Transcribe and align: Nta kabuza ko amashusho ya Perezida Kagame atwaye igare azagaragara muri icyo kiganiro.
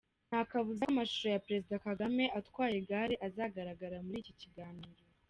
Nta 0.29 0.41
kabuza 0.49 0.83
ko 0.85 0.91
amashusho 0.93 1.27
ya 1.31 1.43
Perezida 1.45 1.83
Kagame 1.87 2.23
atwaye 2.39 2.75
igare 2.81 3.15
azagaragara 3.27 3.97
muri 4.05 4.17
icyo 4.23 4.33
kiganiro. 4.41 5.01